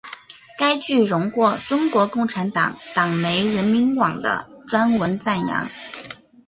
[0.57, 5.69] 该剧荣获中国共产党党媒人民网的专文赞扬。